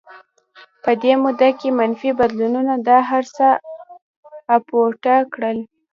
په 0.83 0.91
دې 1.01 1.13
موده 1.23 1.49
کې 1.59 1.69
منفي 1.79 2.11
بدلونونو 2.19 2.73
دا 2.87 2.97
هرڅه 3.11 3.47
اپوټه 4.55 5.15
کړل 5.33 5.57